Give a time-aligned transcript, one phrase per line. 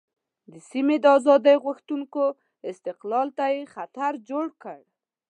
[0.51, 2.23] د سیمې د آزادۍ غوښتونکو
[2.71, 4.79] استقلال ته یې خطر جوړ کړ.